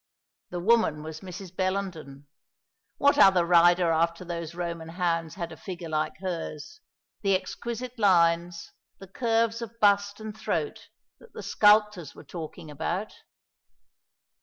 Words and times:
The 0.49 0.59
woman 0.59 1.03
was 1.03 1.19
Mrs. 1.19 1.55
Bellenden. 1.55 2.25
What 2.97 3.19
other 3.19 3.45
rider 3.45 3.91
after 3.91 4.25
those 4.25 4.55
Roman 4.55 4.89
hounds 4.89 5.35
had 5.35 5.51
a 5.51 5.55
figure 5.55 5.89
like 5.89 6.17
hers, 6.21 6.81
the 7.21 7.35
exquisite 7.35 7.99
lines, 7.99 8.71
the 8.97 9.05
curves 9.07 9.61
of 9.61 9.79
bust 9.79 10.19
and 10.19 10.35
throat 10.35 10.87
that 11.19 11.33
the 11.33 11.43
sculptors 11.43 12.15
were 12.15 12.23
talking 12.23 12.71
about? 12.71 13.13